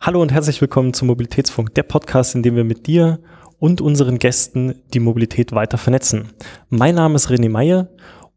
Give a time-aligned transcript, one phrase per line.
[0.00, 3.18] Hallo und herzlich willkommen zum Mobilitätsfunk, der Podcast, in dem wir mit dir
[3.58, 6.28] und unseren Gästen die Mobilität weiter vernetzen.
[6.70, 7.88] Mein Name ist René Meyer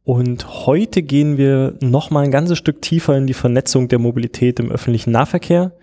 [0.03, 4.71] und heute gehen wir nochmal ein ganzes Stück tiefer in die Vernetzung der Mobilität im
[4.71, 5.73] öffentlichen Nahverkehr.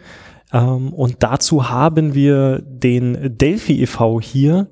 [0.53, 4.21] Ähm, und dazu haben wir den Delphi e.V.
[4.21, 4.67] hier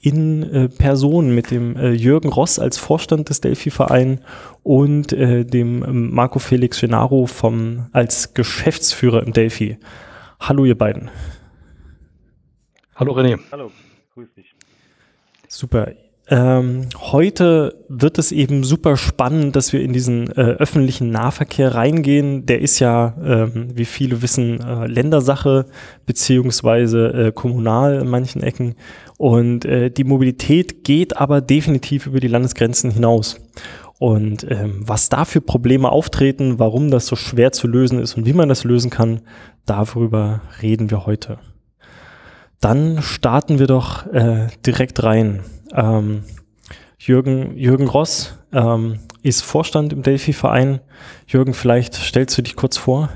[0.00, 4.22] in äh, Person mit dem äh, Jürgen Ross als Vorstand des Delphi-Verein
[4.64, 9.78] und äh, dem ähm, Marco Felix Genaro vom, als Geschäftsführer im Delphi.
[10.40, 11.10] Hallo ihr beiden.
[12.94, 13.38] Hallo René.
[13.52, 13.70] Hallo,
[14.14, 14.54] grüß dich.
[15.48, 15.92] Super.
[16.30, 22.44] Ähm, heute wird es eben super spannend, dass wir in diesen äh, öffentlichen Nahverkehr reingehen.
[22.44, 25.66] Der ist ja, ähm, wie viele wissen, äh, Ländersache
[26.04, 28.74] beziehungsweise äh, kommunal in manchen Ecken.
[29.16, 33.40] Und äh, die Mobilität geht aber definitiv über die Landesgrenzen hinaus.
[33.98, 38.26] Und ähm, was da für Probleme auftreten, warum das so schwer zu lösen ist und
[38.26, 39.22] wie man das lösen kann,
[39.68, 41.38] darüber reden wir heute.
[42.60, 45.44] Dann starten wir doch äh, direkt rein.
[45.72, 46.24] Ähm,
[46.98, 50.80] Jürgen, Jürgen Ross ähm, ist Vorstand im Delphi-Verein.
[51.26, 53.10] Jürgen, vielleicht stellst du dich kurz vor.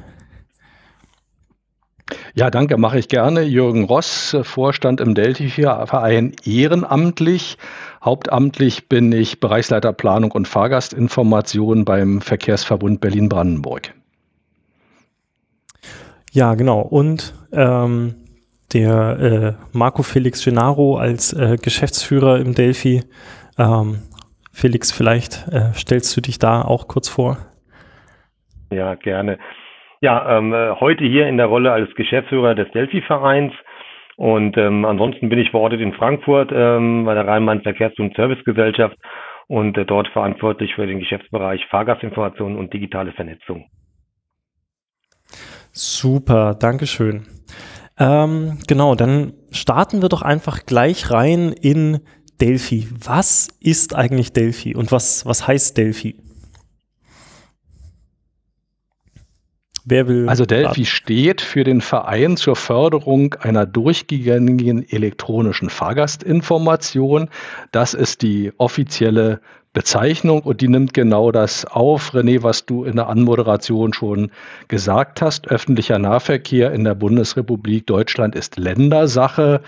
[2.35, 3.43] Ja, danke, mache ich gerne.
[3.43, 7.59] Jürgen Ross, Vorstand im Delphi-Verein ehrenamtlich.
[8.05, 13.95] Hauptamtlich bin ich Bereichsleiter Planung und Fahrgastinformation beim Verkehrsverbund Berlin-Brandenburg.
[16.33, 16.81] Ja, genau.
[16.81, 18.15] Und ähm,
[18.73, 23.03] der äh, Marco Felix Genaro als äh, Geschäftsführer im Delphi.
[23.59, 23.99] Ähm,
[24.51, 27.37] Felix, vielleicht äh, stellst du dich da auch kurz vor.
[28.71, 29.39] Ja, gerne.
[30.01, 33.53] Ja, ähm, äh, heute hier in der Rolle als Geschäftsführer des Delphi-Vereins.
[34.17, 38.97] Und ähm, ansonsten bin ich verortet in Frankfurt ähm, bei der Rheinland Verkehrs- und Servicegesellschaft
[39.49, 43.67] und äh, dort verantwortlich für den Geschäftsbereich Fahrgastinformation und digitale Vernetzung.
[45.73, 47.27] Super, Dankeschön.
[47.98, 52.01] Ähm, genau, dann starten wir doch einfach gleich rein in
[52.41, 52.89] Delphi.
[52.92, 56.17] Was ist eigentlich Delphi und was, was heißt Delphi?
[59.85, 60.29] Wer will?
[60.29, 67.29] Also Delphi steht für den Verein zur Förderung einer durchgängigen elektronischen Fahrgastinformation.
[67.73, 69.41] Das ist die offizielle
[69.73, 74.31] Bezeichnung und die nimmt genau das auf, René, was du in der Anmoderation schon
[74.69, 75.49] gesagt hast.
[75.49, 79.63] Öffentlicher Nahverkehr in der Bundesrepublik Deutschland ist Ländersache.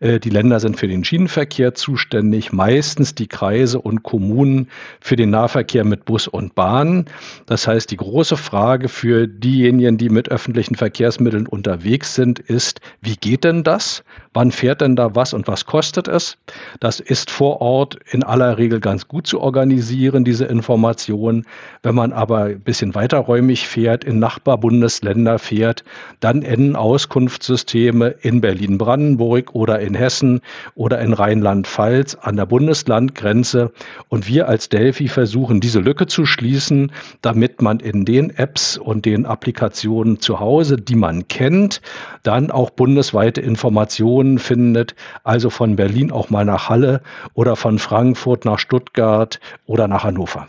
[0.00, 4.68] Äh, die Länder sind für den Schienenverkehr zuständig, meistens die Kreise und Kommunen
[5.00, 7.06] für den Nahverkehr mit Bus und Bahn.
[7.46, 13.16] Das heißt, die große Frage für diejenigen, die mit öffentlichen Verkehrsmitteln unterwegs sind, ist, wie
[13.16, 14.04] geht denn das?
[14.32, 16.36] Wann fährt denn da was und was kostet es?
[16.80, 21.44] Das ist vor Ort in aller Regel ganz gut zu organisieren, diese Informationen.
[21.82, 25.82] Wenn man aber ein bisschen weiterräumig fährt, in Nachbarbundesländer fährt,
[26.20, 30.40] dann enden Auskunftssysteme in Berlin-Brandenburg oder in Hessen
[30.74, 33.72] oder in Rheinland-Pfalz an der Bundeslandgrenze.
[34.08, 39.04] Und wir als Delphi versuchen, diese Lücke zu schließen, damit man in den Apps und
[39.04, 41.80] den Applikationen zu Hause, die man kennt,
[42.22, 44.94] dann auch bundesweite Informationen findet,
[45.24, 47.02] also von Berlin auch mal nach Halle
[47.34, 50.48] oder von Frankfurt nach Stuttgart oder nach Hannover.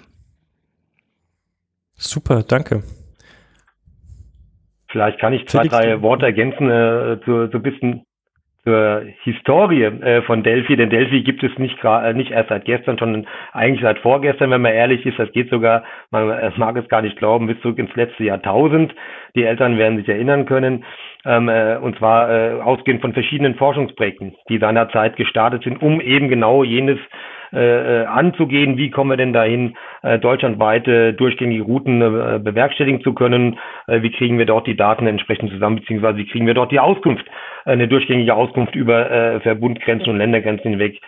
[1.96, 2.84] Super, danke.
[4.92, 8.06] Vielleicht kann ich zwei, drei Worte ergänzen äh, zu, so ein bisschen
[8.70, 12.98] zur Historie äh, von Delphi, denn Delphi gibt es nicht, äh, nicht erst seit gestern,
[13.00, 15.18] sondern eigentlich seit vorgestern, wenn man ehrlich ist.
[15.18, 18.94] Das geht sogar, man äh, mag es gar nicht glauben, bis zurück ins letzte Jahrtausend.
[19.36, 20.86] Die Eltern werden sich erinnern können.
[21.26, 26.30] Ähm, äh, und zwar äh, ausgehend von verschiedenen Forschungsprojekten, die seinerzeit gestartet sind, um eben
[26.30, 27.00] genau jenes
[27.52, 28.78] äh, äh, anzugehen.
[28.78, 33.58] Wie kommen wir denn dahin, äh, deutschlandweite durchgängige Routen äh, bewerkstelligen zu können?
[33.88, 36.80] Äh, wie kriegen wir dort die Daten entsprechend zusammen, beziehungsweise wie kriegen wir dort die
[36.80, 37.32] Auskunft, äh,
[37.66, 41.00] eine durchgängige Auskunft über äh, Verbundgrenzen und Ländergrenzen hinweg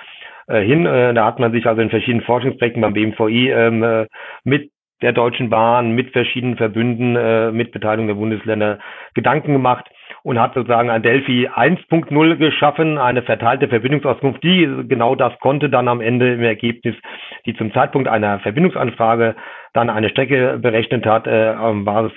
[0.48, 0.86] äh, hin.
[0.86, 4.08] Äh, da hat man sich also in verschiedenen Forschungsprojekten beim BMVI ähm, äh,
[4.44, 8.80] mit der Deutschen Bahn, mit verschiedenen Verbünden, äh, mit Beteiligung der Bundesländer
[9.14, 9.90] Gedanken gemacht
[10.24, 15.88] und hat sozusagen ein Delphi 1.0 geschaffen, eine verteilte Verbindungsauskunft, die genau das konnte dann
[15.88, 16.96] am Ende im Ergebnis,
[17.46, 19.36] die zum Zeitpunkt einer Verbindungsanfrage
[19.74, 22.14] dann eine Strecke berechnet hat, äh, war es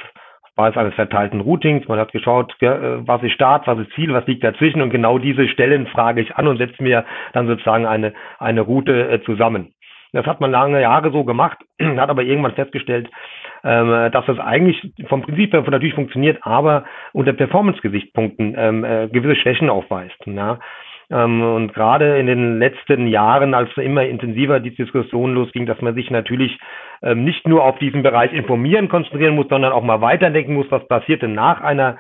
[0.57, 1.89] Basis eines verteilten Routings.
[1.89, 5.19] Man hat geschaut, äh, was ist Start, was ist Ziel, was liegt dazwischen und genau
[5.19, 9.75] diese Stellen frage ich an und setze mir dann sozusagen eine, eine Route äh, zusammen.
[10.13, 13.11] Das hat man lange Jahre so gemacht, hat aber irgendwann festgestellt,
[13.65, 19.37] ähm, dass das eigentlich vom Prinzip her natürlich funktioniert, aber unter Performance-Gesichtspunkten ähm, äh, gewisse
[19.41, 20.25] Schwächen aufweist.
[21.11, 25.95] Ähm, und gerade in den letzten Jahren, als immer intensiver die Diskussion losging, dass man
[25.95, 26.59] sich natürlich
[27.15, 31.21] nicht nur auf diesen Bereich informieren konzentrieren muss, sondern auch mal weiterdenken muss, was passiert
[31.21, 31.99] denn nach einer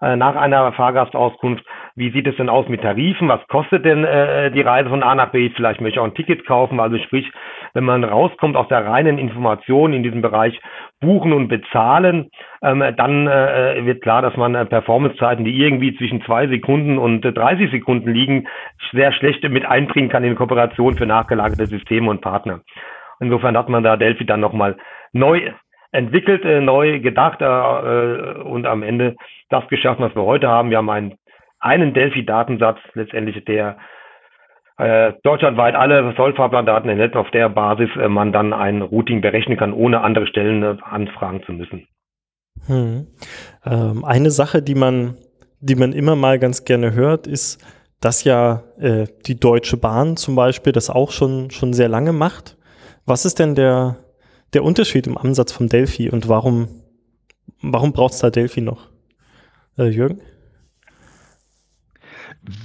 [0.00, 1.64] äh, nach einer Fahrgastauskunft,
[1.94, 5.14] wie sieht es denn aus mit Tarifen, was kostet denn äh, die Reise von A
[5.14, 7.30] nach B, vielleicht möchte ich auch ein Ticket kaufen, also sprich,
[7.72, 10.60] wenn man rauskommt aus der reinen Information in diesem Bereich
[11.00, 12.30] buchen und bezahlen,
[12.62, 17.24] ähm, dann äh, wird klar, dass man äh, Performancezeiten, die irgendwie zwischen zwei Sekunden und
[17.24, 18.48] äh, 30 Sekunden liegen,
[18.92, 22.60] sehr schlecht mit einbringen kann in Kooperation für nachgelagerte Systeme und Partner.
[23.20, 24.76] Insofern hat man da Delphi dann nochmal
[25.12, 25.52] neu
[25.92, 29.16] entwickelt, äh, neu gedacht äh, und am Ende
[29.50, 30.70] das geschafft, was wir heute haben.
[30.70, 31.14] Wir haben einen,
[31.60, 33.74] einen Delphi-Datensatz letztendlich, der äh,
[34.78, 40.02] deutschlandweit alle Sollfahrplandaten erhält, auf der Basis äh, man dann ein Routing berechnen kann, ohne
[40.02, 41.88] andere Stellen äh, anfragen zu müssen.
[42.66, 43.06] Hm.
[43.64, 45.16] Ähm, eine Sache, die man,
[45.60, 47.64] die man immer mal ganz gerne hört, ist,
[48.00, 52.56] dass ja äh, die Deutsche Bahn zum Beispiel das auch schon, schon sehr lange macht.
[53.06, 53.96] Was ist denn der,
[54.52, 56.68] der Unterschied im Ansatz von Delphi und warum,
[57.62, 58.90] warum braucht es da Delphi noch?
[59.78, 60.20] Äh, Jürgen?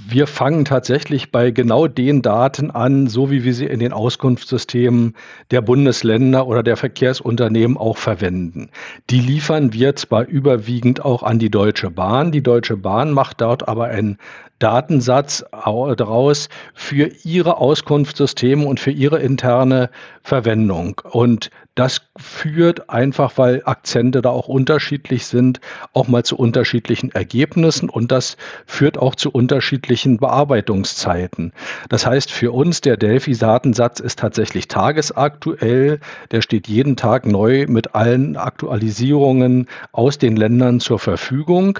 [0.08, 5.14] Wir fangen tatsächlich bei genau den Daten an, so wie wir sie in den Auskunftssystemen
[5.50, 8.70] der Bundesländer oder der Verkehrsunternehmen auch verwenden.
[9.10, 12.30] Die liefern wir zwar überwiegend auch an die Deutsche Bahn.
[12.30, 14.18] Die Deutsche Bahn macht dort aber einen
[14.60, 19.90] Datensatz daraus für ihre Auskunftssysteme und für ihre interne
[20.22, 21.00] Verwendung.
[21.10, 25.60] Und das führt einfach, weil Akzente da auch unterschiedlich sind,
[25.94, 28.36] auch mal zu unterschiedlichen Ergebnissen und das
[28.66, 31.52] führt auch zu unterschiedlichen Bearbeitungszeiten.
[31.88, 36.00] Das heißt, für uns der Delphi-Datensatz ist tatsächlich tagesaktuell.
[36.30, 41.78] Der steht jeden Tag neu mit allen Aktualisierungen aus den Ländern zur Verfügung.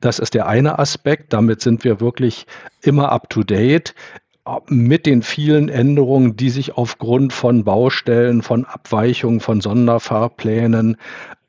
[0.00, 1.32] Das ist der eine Aspekt.
[1.34, 2.46] Damit sind wir wirklich
[2.82, 3.94] immer up to date
[4.68, 10.96] mit den vielen Änderungen, die sich aufgrund von Baustellen, von Abweichungen, von Sonderfahrplänen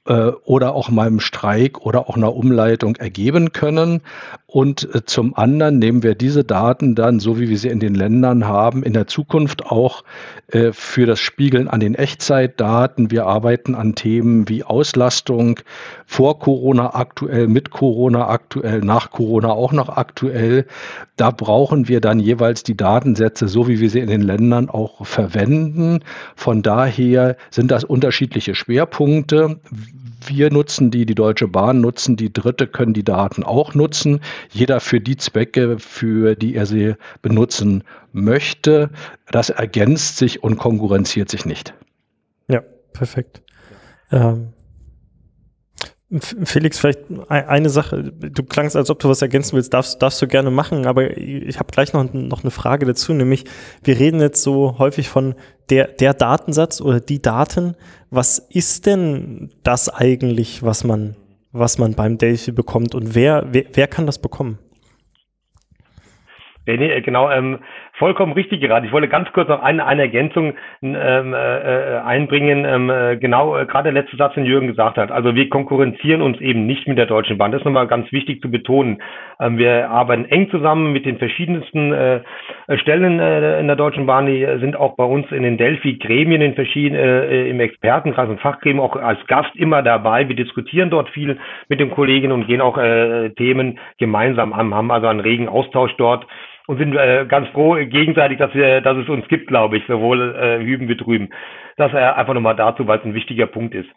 [0.07, 4.01] oder auch mal einem Streik oder auch einer Umleitung ergeben können.
[4.55, 7.93] Und äh, zum anderen nehmen wir diese Daten dann, so wie wir sie in den
[7.93, 10.05] Ländern haben, in der Zukunft auch
[10.47, 13.11] äh, für das Spiegeln an den Echtzeitdaten.
[13.11, 15.59] Wir arbeiten an Themen wie Auslastung
[16.05, 20.67] vor Corona aktuell, mit Corona aktuell, nach Corona auch noch aktuell.
[21.17, 25.05] Da brauchen wir dann jeweils die Datensätze, so wie wir sie in den Ländern auch
[25.05, 25.99] verwenden.
[26.35, 29.59] Von daher sind das unterschiedliche Schwerpunkte
[30.27, 34.21] wir nutzen die, die Deutsche Bahn nutzen die, Dritte können die Daten auch nutzen.
[34.51, 38.89] Jeder für die Zwecke, für die er sie benutzen möchte.
[39.31, 41.73] Das ergänzt sich und konkurrenziert sich nicht.
[42.47, 42.61] Ja,
[42.93, 43.41] perfekt.
[44.11, 44.53] Ähm,
[46.19, 48.03] Felix, vielleicht eine Sache.
[48.03, 49.73] Du klangst, als ob du was ergänzen willst.
[49.73, 53.45] Darfst, darfst du gerne machen, aber ich habe gleich noch, noch eine Frage dazu, nämlich
[53.83, 55.35] wir reden jetzt so häufig von
[55.69, 57.75] der, der Datensatz oder die Daten.
[58.09, 61.15] Was ist denn das eigentlich, was man,
[61.51, 64.59] was man beim Delphi bekommt und wer, wer, wer kann das bekommen?
[66.67, 67.59] Nee, genau, ähm,
[67.97, 68.85] vollkommen richtig gerade.
[68.85, 72.65] Ich wollte ganz kurz noch eine, eine Ergänzung ähm, äh, einbringen.
[72.65, 75.11] Ähm, äh, genau, äh, gerade der letzte Satz, den Jürgen gesagt hat.
[75.11, 77.51] Also wir konkurrenzieren uns eben nicht mit der Deutschen Bahn.
[77.51, 79.01] Das ist nochmal ganz wichtig zu betonen.
[79.39, 82.21] Ähm, wir arbeiten eng zusammen mit den verschiedensten äh,
[82.77, 84.25] Stellen äh, in der Deutschen Bahn.
[84.25, 88.81] Die sind auch bei uns in den Delphi-Gremien in verschiedenen, äh, im Expertenkreis und Fachgremien
[88.81, 90.27] auch als Gast immer dabei.
[90.27, 91.37] Wir diskutieren dort viel
[91.69, 95.93] mit den Kollegen und gehen auch äh, Themen gemeinsam an, haben also einen regen Austausch
[95.97, 96.25] dort
[96.67, 100.35] und sind äh, ganz froh gegenseitig, dass wir, dass es uns gibt, glaube ich, sowohl
[100.35, 101.29] äh, hüben wie drüben.
[101.77, 103.89] Das äh, einfach nochmal dazu, weil es ein wichtiger Punkt ist.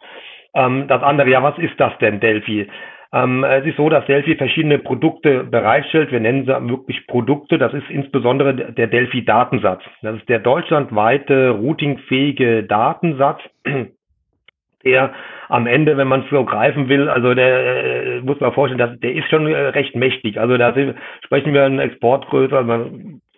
[0.53, 2.67] Ähm, das andere, ja, was ist das denn, Delphi?
[3.11, 6.11] Ähm, es ist so, dass Delphi verschiedene Produkte bereitstellt.
[6.11, 7.57] Wir nennen sie wirklich Produkte.
[7.57, 9.81] Das ist insbesondere der Delphi-Datensatz.
[10.01, 13.41] Das ist der deutschlandweite routingfähige Datensatz
[14.83, 15.13] der
[15.49, 18.99] am Ende, wenn man es so greifen will, also der äh, muss man vorstellen, dass,
[18.99, 20.39] der ist schon äh, recht mächtig.
[20.39, 20.95] Also da sind,
[21.25, 22.89] sprechen wir einen Exportgröße, also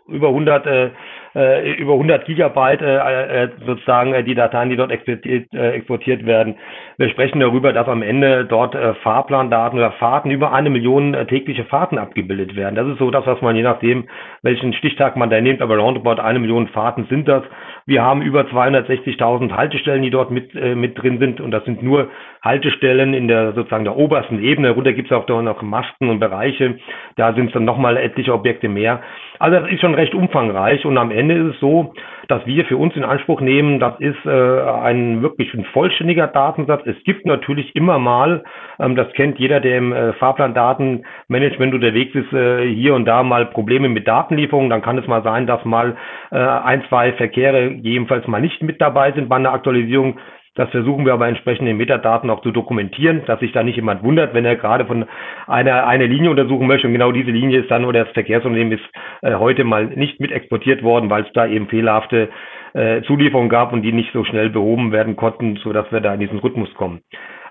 [0.07, 0.89] über 100 äh,
[1.33, 6.25] äh, über 100 Gigabyte äh, äh, sozusagen äh, die Dateien, die dort exportiert, äh, exportiert
[6.25, 6.55] werden.
[6.97, 11.97] Wir sprechen darüber, dass am Ende dort Fahrplandaten oder Fahrten über eine Million tägliche Fahrten
[11.97, 12.75] abgebildet werden.
[12.75, 14.07] Das ist so das, was man je nachdem,
[14.43, 17.43] welchen Stichtag man da nimmt, aber roundabout eine Million Fahrten sind das.
[17.85, 21.81] Wir haben über 260.000 Haltestellen, die dort mit, äh, mit drin sind und das sind
[21.81, 22.09] nur
[22.43, 24.71] Haltestellen in der sozusagen der obersten Ebene.
[24.71, 26.79] Runter gibt es auch noch Masten und Bereiche.
[27.15, 29.01] Da sind es dann nochmal etliche Objekte mehr.
[29.39, 31.93] Also das ist schon recht umfangreich und am Ende ist es so,
[32.31, 36.81] dass wir für uns in Anspruch nehmen, das ist äh, ein wirklich ein vollständiger Datensatz.
[36.85, 38.43] Es gibt natürlich immer mal,
[38.79, 43.47] ähm, das kennt jeder, der im äh, Fahrplandatenmanagement unterwegs ist, äh, hier und da mal
[43.47, 44.69] Probleme mit Datenlieferungen.
[44.69, 45.97] Dann kann es mal sein, dass mal
[46.31, 50.17] äh, ein, zwei Verkehre jedenfalls mal nicht mit dabei sind bei einer Aktualisierung
[50.55, 54.03] Das versuchen wir aber entsprechend in Metadaten auch zu dokumentieren, dass sich da nicht jemand
[54.03, 55.05] wundert, wenn er gerade von
[55.47, 58.83] einer eine Linie untersuchen möchte und genau diese Linie ist dann oder das Verkehrsunternehmen ist
[59.21, 62.29] äh, heute mal nicht mit exportiert worden, weil es da eben fehlerhafte
[62.73, 66.13] äh, Zulieferungen gab und die nicht so schnell behoben werden konnten, so dass wir da
[66.13, 66.99] in diesen Rhythmus kommen.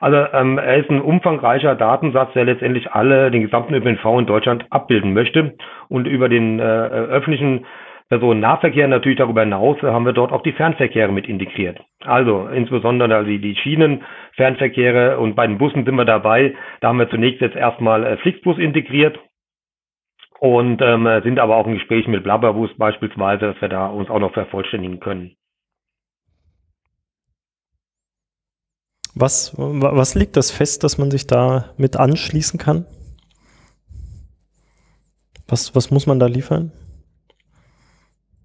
[0.00, 4.66] Also ähm, er ist ein umfangreicher Datensatz, der letztendlich alle den gesamten ÖPNV in Deutschland
[4.70, 5.54] abbilden möchte
[5.88, 7.64] und über den äh, öffentlichen
[8.10, 11.80] Personennahverkehr natürlich darüber hinaus haben wir dort auch die Fernverkehre mit integriert.
[12.00, 16.56] Also insbesondere also die Schienenfernverkehre und bei den Bussen sind wir dabei.
[16.80, 19.16] Da haben wir zunächst jetzt erstmal äh, Flixbus integriert
[20.40, 24.18] und ähm, sind aber auch in Gesprächen mit Blabberbus beispielsweise, dass wir da uns auch
[24.18, 25.36] noch vervollständigen können.
[29.14, 32.86] Was, was liegt das fest, dass man sich da mit anschließen kann?
[35.46, 36.72] Was, was muss man da liefern?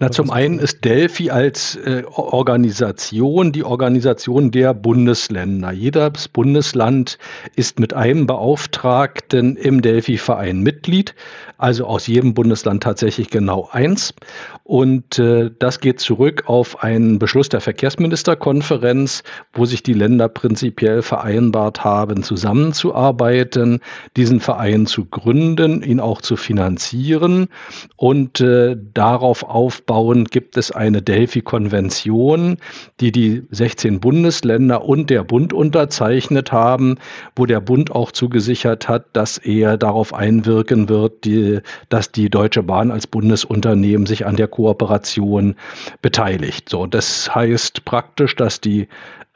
[0.00, 5.72] Na, zum einen ist Delphi als äh, Organisation die Organisation der Bundesländer.
[5.72, 7.18] Jedes Bundesland
[7.56, 11.16] ist mit einem Beauftragten im Delphi-Verein Mitglied,
[11.56, 14.14] also aus jedem Bundesland tatsächlich genau eins.
[14.62, 21.02] Und äh, das geht zurück auf einen Beschluss der Verkehrsministerkonferenz, wo sich die Länder prinzipiell
[21.02, 23.80] vereinbart haben, zusammenzuarbeiten,
[24.16, 27.48] diesen Verein zu gründen, ihn auch zu finanzieren
[27.96, 29.42] und äh, darauf
[29.88, 32.58] aufbauen gibt es eine Delphi-Konvention,
[33.00, 36.96] die die 16 Bundesländer und der Bund unterzeichnet haben,
[37.34, 42.62] wo der Bund auch zugesichert hat, dass er darauf einwirken wird, die, dass die Deutsche
[42.62, 45.54] Bahn als Bundesunternehmen sich an der Kooperation
[46.02, 46.68] beteiligt.
[46.68, 48.88] So, das heißt praktisch, dass die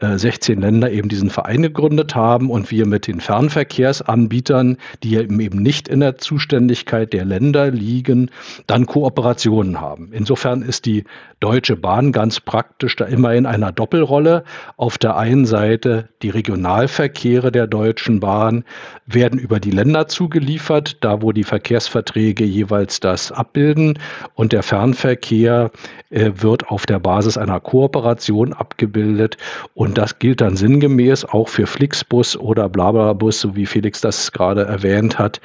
[0.03, 5.37] 16 äh, Länder eben diesen Verein gegründet haben und wir mit den Fernverkehrsanbietern, die eben
[5.37, 8.31] nicht in der Zuständigkeit der Länder liegen,
[8.67, 10.11] dann Kooperationen haben.
[10.13, 11.05] Insofern ist die
[11.41, 14.45] Deutsche Bahn ganz praktisch da immer in einer Doppelrolle.
[14.77, 18.65] Auf der einen Seite die Regionalverkehre der Deutschen Bahn
[19.07, 23.99] werden über die Länder zugeliefert, da wo die Verkehrsverträge jeweils das abbilden
[24.35, 25.71] und der Fernverkehr
[26.11, 29.37] äh, wird auf der Basis einer Kooperation abgebildet.
[29.75, 34.65] Und das gilt dann sinngemäß auch für Flixbus oder Blablabus, so wie Felix das gerade
[34.65, 35.41] erwähnt hat,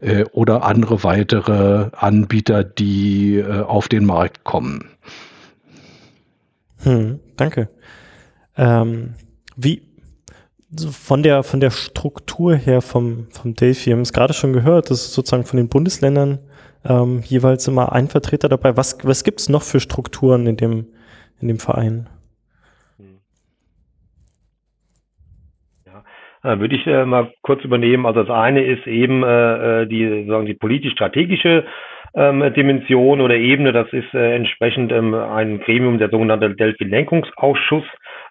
[0.00, 4.90] äh, oder andere weitere Anbieter, die äh, auf den Markt kommen.
[6.82, 7.68] Hm, danke.
[8.56, 9.14] Ähm,
[9.56, 9.82] wie,
[10.90, 14.90] von der, von der Struktur her vom, vom Delphi, wir haben es gerade schon gehört,
[14.90, 16.38] das ist sozusagen von den Bundesländern
[16.88, 18.76] ähm, jeweils immer ein Vertreter dabei.
[18.76, 20.86] Was, was gibt es noch für Strukturen in dem,
[21.40, 22.08] in dem Verein?
[26.42, 28.06] Ja, würde ich äh, mal kurz übernehmen.
[28.06, 31.66] Also das eine ist eben äh, äh die, sagen die politisch-strategische
[32.14, 33.72] ähm, Dimension oder Ebene.
[33.72, 37.84] Das ist äh, entsprechend ähm, ein Gremium, der sogenannte Delphi-Lenkungsausschuss,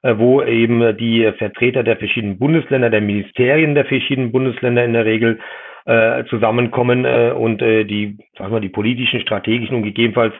[0.03, 5.05] äh, wo eben die Vertreter der verschiedenen Bundesländer, der Ministerien der verschiedenen Bundesländer in der
[5.05, 5.39] Regel
[5.85, 10.33] äh, zusammenkommen äh, und äh, die, sagen wir, die politischen, strategischen und gegebenenfalls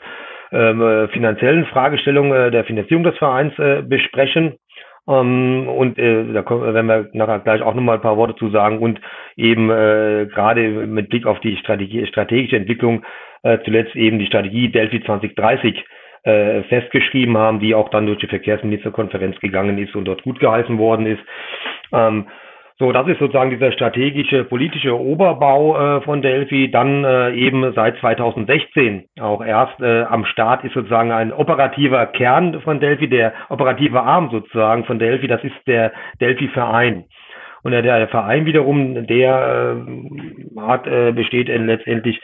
[0.51, 4.55] ähm, äh, finanziellen Fragestellungen äh, der Finanzierung des Vereins äh, besprechen.
[5.09, 8.49] Ähm, und äh, da können, werden wir nachher gleich auch nochmal ein paar Worte zu
[8.51, 9.01] sagen und
[9.35, 13.03] eben äh, gerade mit Blick auf die Strategie, strategische Entwicklung
[13.43, 15.83] äh, zuletzt eben die Strategie Delphi 2030
[16.23, 20.77] äh, festgeschrieben haben, die auch dann durch die Verkehrsministerkonferenz gegangen ist und dort gut geheißen
[20.77, 21.21] worden ist.
[21.91, 22.27] Ähm,
[22.79, 26.71] so, das ist sozusagen dieser strategische politische Oberbau äh, von Delphi.
[26.71, 32.61] Dann äh, eben seit 2016 auch erst äh, am Start ist sozusagen ein operativer Kern
[32.61, 35.27] von Delphi, der operative Arm sozusagen von Delphi.
[35.27, 37.03] Das ist der Delphi Verein.
[37.63, 42.21] Und der, der Verein wiederum, der äh, hat äh, besteht letztendlich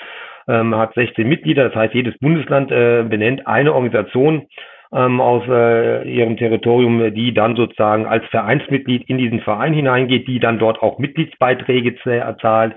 [0.47, 1.65] ähm, hat 16 Mitglieder.
[1.65, 4.47] Das heißt, jedes Bundesland äh, benennt eine Organisation
[4.95, 10.39] ähm, aus äh, ihrem Territorium, die dann sozusagen als Vereinsmitglied in diesen Verein hineingeht, die
[10.39, 11.95] dann dort auch Mitgliedsbeiträge
[12.41, 12.75] zahlt.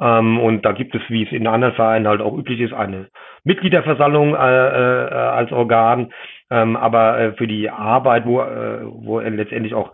[0.00, 3.08] Ähm, und da gibt es, wie es in anderen Vereinen halt auch üblich ist, eine
[3.44, 6.12] Mitgliederversammlung äh, äh, als Organ.
[6.50, 9.92] Ähm, aber äh, für die Arbeit, wo, äh, wo letztendlich auch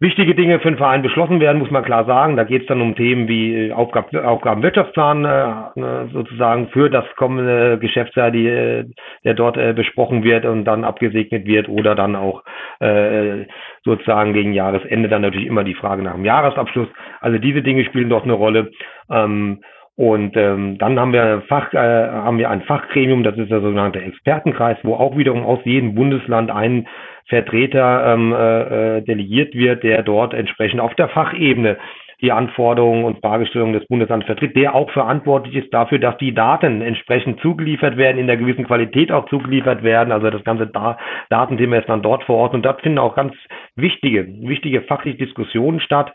[0.00, 2.36] wichtige Dinge für den Verein beschlossen werden, muss man klar sagen.
[2.36, 7.78] Da geht es dann um Themen wie Aufgab Aufgabenwirtschaftsplan äh, ne, sozusagen für das kommende
[7.78, 8.84] Geschäftsjahr, die, äh,
[9.24, 12.44] der dort äh, besprochen wird und dann abgesegnet wird oder dann auch
[12.78, 13.46] äh,
[13.84, 16.88] sozusagen gegen Jahresende dann natürlich immer die Frage nach dem Jahresabschluss.
[17.20, 18.70] Also diese Dinge spielen dort eine Rolle.
[19.10, 19.62] Ähm,
[19.98, 24.00] und ähm, dann haben wir, Fach, äh, haben wir ein Fachgremium, das ist der sogenannte
[24.00, 26.86] Expertenkreis, wo auch wiederum aus jedem Bundesland ein
[27.26, 31.78] Vertreter ähm, äh, äh, delegiert wird, der dort entsprechend auf der Fachebene
[32.20, 36.80] die Anforderungen und Fragestellungen des Bundeslandes vertritt, der auch verantwortlich ist dafür, dass die Daten
[36.80, 40.12] entsprechend zugeliefert werden, in der gewissen Qualität auch zugeliefert werden.
[40.12, 40.96] Also das ganze da
[41.28, 43.34] Datenthema ist dann dort vor Ort und dort finden auch ganz
[43.76, 46.12] wichtige, wichtige fachliche Diskussionen statt.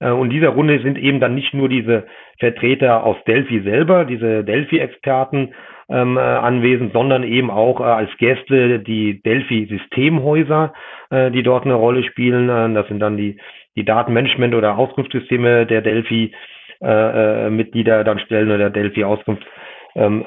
[0.00, 2.06] Äh, und dieser Runde sind eben dann nicht nur diese
[2.38, 5.54] Vertreter aus Delphi selber, diese Delphi-Experten
[5.88, 10.72] ähm, äh, anwesend, sondern eben auch äh, als Gäste die Delphi-Systemhäuser,
[11.10, 12.48] äh, die dort eine Rolle spielen.
[12.48, 13.38] Äh, das sind dann die
[13.76, 19.48] die Datenmanagement- oder Auskunftssysteme der Delphi-Mitglieder äh, dann stellen oder Delphi-Auskunftssysteme
[19.96, 20.22] ähm,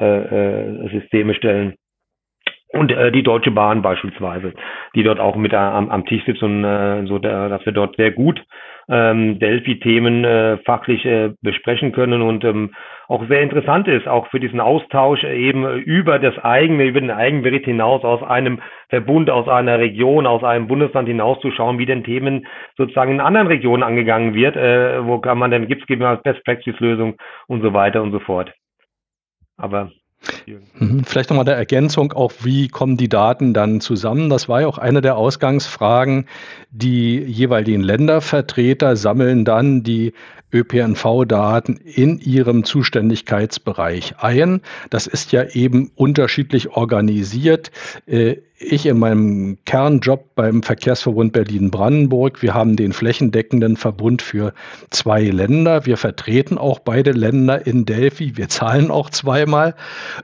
[1.29, 1.75] äh, stellen.
[2.69, 4.51] Und äh, die Deutsche Bahn beispielsweise,
[4.93, 8.11] die dort auch mit am, am Tisch sitzt und äh, so, dass wir dort sehr
[8.11, 8.43] gut
[8.89, 12.73] ähm, Delphi-Themen äh, fachlich äh, besprechen können und ähm,
[13.07, 17.43] auch sehr interessant ist, auch für diesen Austausch eben über das eigene, über den eigenen
[17.43, 22.47] Bericht hinaus, aus einem Verbund, aus einer Region, aus einem Bundesland hinauszuschauen, wie denn Themen
[22.75, 26.79] sozusagen in anderen Regionen angegangen wird, äh, wo kann man denn, gibt es Best Practice
[26.79, 27.15] Lösung
[27.47, 28.53] und so weiter und so fort.
[29.57, 29.91] Aber.
[31.05, 34.29] Vielleicht nochmal der Ergänzung, auch wie kommen die Daten dann zusammen?
[34.29, 36.25] Das war ja auch eine der Ausgangsfragen.
[36.71, 40.13] Die jeweiligen Ländervertreter sammeln dann die
[40.53, 44.61] ÖPNV-Daten in ihrem Zuständigkeitsbereich ein.
[44.89, 47.71] Das ist ja eben unterschiedlich organisiert.
[48.59, 54.51] Ich in meinem Kernjob beim Verkehrsverbund Berlin-Brandenburg, wir haben den flächendeckenden Verbund für
[54.89, 55.85] zwei Länder.
[55.85, 58.35] Wir vertreten auch beide Länder in Delphi.
[58.35, 59.75] Wir zahlen auch zweimal.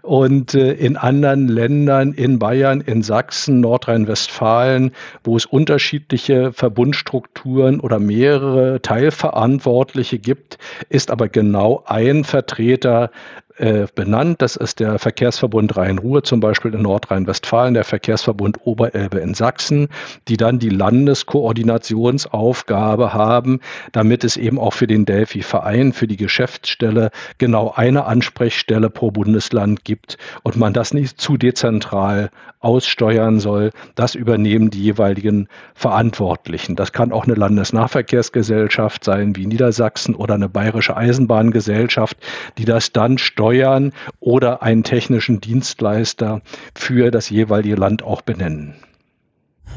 [0.02, 8.00] Und äh, in anderen Ländern, in Bayern, in Sachsen, Nordrhein-Westfalen, wo es unterschiedliche Verbundstrukturen oder
[8.00, 10.58] mehrere Teilverantwortliche gibt,
[10.90, 13.12] ist aber genau ein Vertreter
[13.58, 14.42] äh, benannt.
[14.42, 19.90] Das ist der Verkehrsverbund Rhein-Ruhr zum Beispiel in Nordrhein-Westfalen, der Verkehrsverbund Oberelbe in Sachsen,
[20.28, 23.60] die dann die Landeskoordinationsaufgabe haben,
[23.92, 29.86] damit es eben auch für den Delphi-Verein, für die Geschäftsstelle genau eine Ansprechstelle pro Bundesland
[29.86, 33.70] gibt und man das nicht zu dezentral aussteuern soll.
[33.94, 36.76] Das übernehmen die jeweiligen Verantwortlichen.
[36.76, 42.18] Das kann auch eine Landesnahverkehrsgesellschaft sein wie Niedersachsen oder eine bayerische Eisenbahngesellschaft,
[42.58, 46.42] die das dann steuern steuern oder einen technischen Dienstleister
[46.74, 48.76] für das jeweilige Land auch benennen.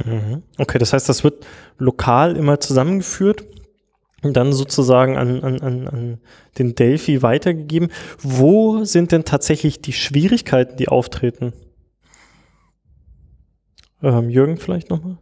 [0.04, 0.42] Mhm.
[0.56, 1.44] Okay, das heißt, das wird
[1.78, 3.44] lokal immer zusammengeführt
[4.22, 6.18] und dann sozusagen an, an, an, an
[6.58, 7.90] den Delphi weitergegeben.
[8.20, 11.52] Wo sind denn tatsächlich die Schwierigkeiten, die auftreten?
[14.00, 15.18] Ähm, Jürgen vielleicht nochmal?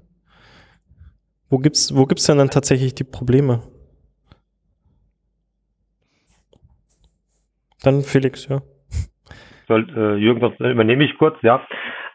[1.49, 3.63] Wo gibt es wo gibt's denn dann tatsächlich die Probleme?
[7.85, 8.61] Dann Felix, ja.
[9.69, 11.65] Soll, äh, Jürgen, sonst übernehme ich kurz, ja.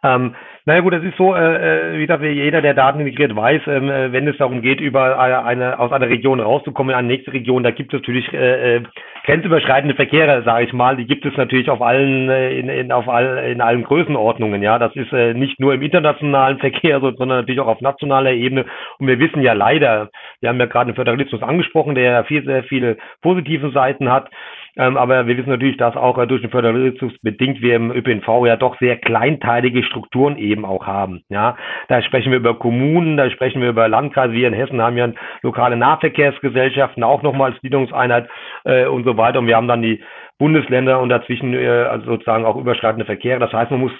[0.03, 3.61] Ähm, naja gut, das ist so, äh, äh wie gesagt, jeder, der Daten integriert, weiß,
[3.67, 7.07] ähm, äh, wenn es darum geht, über eine, eine, aus einer Region rauszukommen in eine
[7.07, 8.83] nächste Region, da gibt es natürlich äh, äh,
[9.25, 13.09] grenzüberschreitende Verkehre, sage ich mal, die gibt es natürlich auf allen, äh, in, in, auf
[13.09, 14.79] all, in allen Größenordnungen, ja.
[14.79, 18.65] Das ist äh, nicht nur im internationalen Verkehr, sondern natürlich auch auf nationaler Ebene.
[18.99, 22.45] Und wir wissen ja leider, wir haben ja gerade den Föderalismus angesprochen, der ja viel,
[22.45, 24.29] sehr viele positive Seiten hat.
[24.77, 28.45] Ähm, aber wir wissen natürlich, dass auch äh, durch den Föderalismus bedingt wir im ÖPNV
[28.45, 31.21] ja doch sehr kleinteilige Strukturen eben auch haben.
[31.29, 34.33] Ja, da sprechen wir über Kommunen, da sprechen wir über Landkreise.
[34.33, 35.09] Wir in Hessen haben ja
[35.41, 38.29] lokale Nahverkehrsgesellschaften auch nochmal als Gliederungseinheit
[38.65, 39.39] äh, und so weiter.
[39.39, 40.01] Und wir haben dann die
[40.37, 43.39] Bundesländer und dazwischen äh, also sozusagen auch überschreitende Verkehre.
[43.39, 43.91] Das heißt, man muss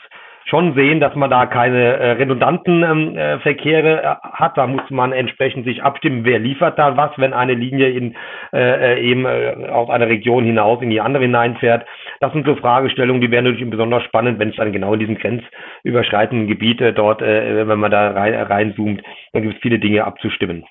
[0.50, 4.58] schon sehen, dass man da keine äh, redundanten ähm, äh, Verkehre äh, hat.
[4.58, 8.16] Da muss man entsprechend sich abstimmen, wer liefert da was, wenn eine Linie in
[8.52, 11.86] äh, äh eben äh, aus einer Region hinaus in die andere hineinfährt.
[12.20, 15.18] Das sind so Fragestellungen, die wären natürlich besonders spannend, wenn es dann genau in diesen
[15.18, 19.02] grenzüberschreitenden Gebiete dort, äh, wenn man da rein, reinzoomt,
[19.34, 20.66] dann gibt es viele Dinge abzustimmen.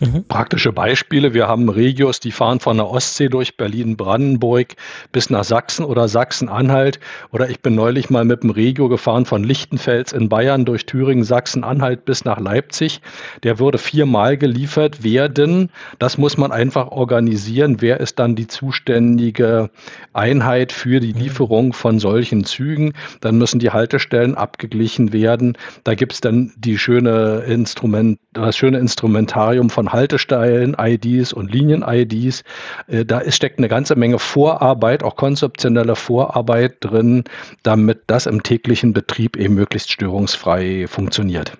[0.00, 0.24] Mhm.
[0.28, 1.34] Praktische Beispiele.
[1.34, 4.76] Wir haben Regios, die fahren von der Ostsee durch Berlin-Brandenburg
[5.10, 7.00] bis nach Sachsen oder Sachsen-Anhalt.
[7.32, 11.24] Oder ich bin neulich mal mit dem Regio gefahren von Lichtenfels in Bayern durch Thüringen,
[11.24, 13.00] Sachsen-Anhalt bis nach Leipzig.
[13.42, 15.70] Der würde viermal geliefert werden.
[15.98, 17.80] Das muss man einfach organisieren.
[17.80, 19.70] Wer ist dann die zuständige
[20.12, 21.20] Einheit für die mhm.
[21.20, 22.92] Lieferung von solchen Zügen?
[23.20, 25.58] Dann müssen die Haltestellen abgeglichen werden.
[25.82, 32.44] Da gibt es dann die schöne Instrument, das schöne Instrumentarium von Haltestellen, IDs und Linien-IDs.
[32.88, 37.24] Äh, da ist, steckt eine ganze Menge Vorarbeit, auch konzeptionelle Vorarbeit drin,
[37.62, 41.56] damit das im täglichen Betrieb eben möglichst störungsfrei funktioniert.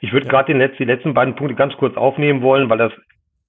[0.00, 2.92] Ich würde gerade die letzten beiden Punkte ganz kurz aufnehmen wollen, weil das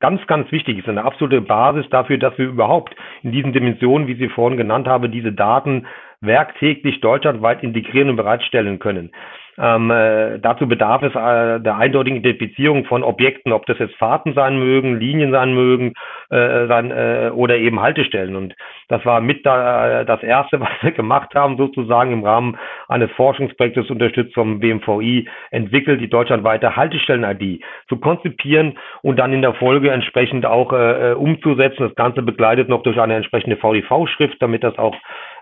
[0.01, 4.15] ganz, ganz wichtig ist, eine absolute Basis dafür, dass wir überhaupt in diesen Dimensionen, wie
[4.15, 5.87] Sie vorhin genannt haben, diese Daten
[6.19, 9.11] werktäglich deutschlandweit integrieren und bereitstellen können.
[9.57, 14.33] Ähm, äh, dazu bedarf es äh, der eindeutigen Identifizierung von Objekten, ob das jetzt Fahrten
[14.33, 15.93] sein mögen, Linien sein mögen
[16.29, 18.35] äh, sein, äh, oder eben Haltestellen.
[18.35, 18.55] Und
[18.87, 23.89] das war mit da, das Erste, was wir gemacht haben, sozusagen im Rahmen eines Forschungsprojektes
[23.89, 30.45] unterstützt vom BMVI, entwickelt die deutschlandweite Haltestellen-ID zu konzipieren und dann in der Folge entsprechend
[30.45, 31.83] auch äh, umzusetzen.
[31.83, 34.95] Das Ganze begleitet noch durch eine entsprechende VDV-Schrift, damit das auch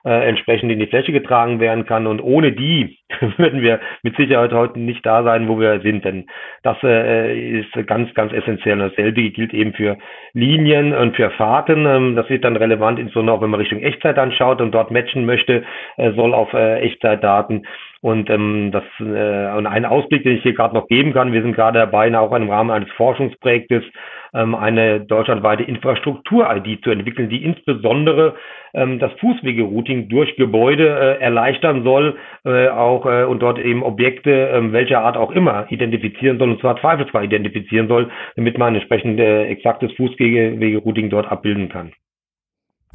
[0.05, 2.07] äh, entsprechend in die Fläche getragen werden kann.
[2.07, 2.97] Und ohne die
[3.37, 6.05] würden wir mit Sicherheit heute nicht da sein, wo wir sind.
[6.05, 6.27] Denn
[6.63, 8.81] das äh, ist ganz, ganz essentiell.
[8.81, 9.97] Und dasselbe gilt eben für
[10.33, 11.85] Linien und für Fahrten.
[11.85, 15.25] Ähm, das wird dann relevant, insbesondere auch wenn man Richtung Echtzeit anschaut und dort matchen
[15.25, 15.63] möchte,
[15.97, 17.65] äh, soll auf äh, Echtzeitdaten
[18.01, 21.41] und ähm, das äh, und ein Ausblick, den ich hier gerade noch geben kann, wir
[21.41, 23.83] sind gerade dabei, auch im Rahmen eines Forschungsprojektes
[24.31, 28.35] eine deutschlandweite Infrastruktur-ID zu entwickeln, die insbesondere
[28.73, 34.49] ähm, das Fußwegerouting durch Gebäude äh, erleichtern soll, äh, auch äh, und dort eben Objekte
[34.49, 39.19] äh, welcher Art auch immer identifizieren soll, und zwar zweifelsfrei identifizieren soll, damit man entsprechend
[39.19, 41.91] exaktes Fußwegerouting dort abbilden kann.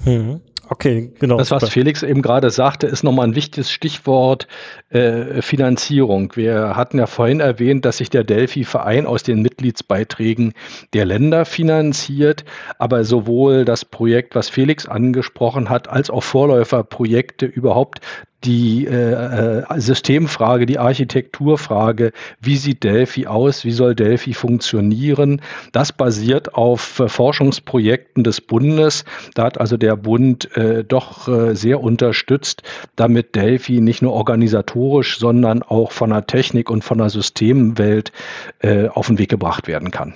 [0.05, 0.41] Mhm.
[0.69, 1.37] Okay, genau.
[1.37, 1.73] Das, was super.
[1.73, 4.49] Felix eben gerade sagte, ist nochmal ein wichtiges Stichwort
[4.89, 6.35] äh, Finanzierung.
[6.37, 10.55] Wir hatten ja vorhin erwähnt, dass sich der Delphi-Verein aus den Mitgliedsbeiträgen
[10.95, 12.45] der Länder finanziert,
[12.79, 18.01] aber sowohl das Projekt, was Felix angesprochen hat, als auch Vorläuferprojekte überhaupt
[18.45, 25.41] die äh, äh, Systemfrage, die Architekturfrage, wie sieht Delphi aus, wie soll Delphi funktionieren,
[25.73, 29.05] das basiert auf äh, Forschungsprojekten des Bundes.
[29.35, 32.63] Da hat also der Bund äh, doch äh, sehr unterstützt,
[32.97, 38.13] damit Delphi nicht nur organisatorisch, sondern auch von der Technik und von der Systemwelt
[38.61, 40.15] äh, auf den Weg gebracht werden kann.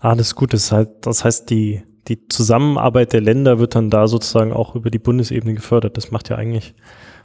[0.00, 4.52] Alles gut, das heißt, das heißt die die Zusammenarbeit der Länder wird dann da sozusagen
[4.52, 5.96] auch über die Bundesebene gefördert.
[5.96, 6.74] Das macht ja eigentlich,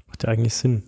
[0.08, 0.84] macht ja eigentlich Sinn.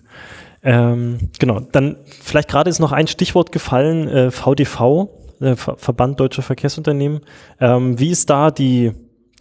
[0.63, 6.41] Ähm, genau, dann vielleicht gerade ist noch ein Stichwort gefallen, äh, VDV, äh, Verband Deutscher
[6.41, 7.21] Verkehrsunternehmen.
[7.59, 8.91] Ähm, wie ist da die,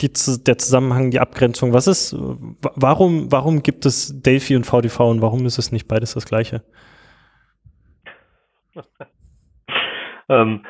[0.00, 1.72] die, der Zusammenhang, die Abgrenzung?
[1.72, 2.14] Was ist,
[2.60, 6.62] warum, warum gibt es Delphi und VDV und warum ist es nicht beides das gleiche?
[10.28, 10.60] ähm,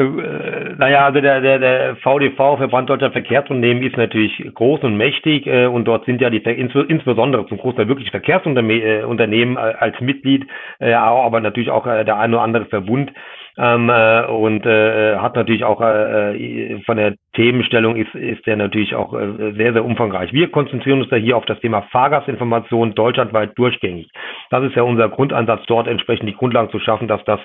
[0.00, 5.46] äh, naja, also der, der, der VDV, Verband Deutscher Verkehrsunternehmen, ist natürlich groß und mächtig
[5.46, 10.46] äh, und dort sind ja die insbesondere zum Großteil wirklich Verkehrsunternehmen äh, als Mitglied,
[10.78, 13.12] äh, aber natürlich auch äh, der ein oder andere Verbund.
[13.60, 18.94] Ähm, äh, und äh, hat natürlich auch äh, von der Themenstellung ist, ist der natürlich
[18.94, 20.32] auch äh, sehr, sehr umfangreich.
[20.32, 24.10] Wir konzentrieren uns da hier auf das Thema Fahrgastinformation deutschlandweit durchgängig.
[24.50, 27.40] Das ist ja unser Grundansatz, dort entsprechend die Grundlagen zu schaffen, dass das